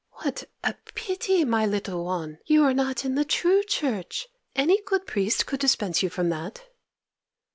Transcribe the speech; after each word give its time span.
'What 0.13 0.45
a 0.63 0.73
pity, 0.95 1.45
my 1.45 1.67
little 1.67 2.03
one, 2.03 2.39
you 2.47 2.63
are 2.63 2.73
not 2.73 3.05
in 3.05 3.13
the 3.13 3.23
true 3.23 3.61
Church! 3.61 4.27
Any 4.55 4.81
good 4.81 5.05
priest 5.05 5.45
could 5.45 5.59
dispense 5.59 6.01
you 6.01 6.09
from 6.09 6.29
that. 6.29 6.67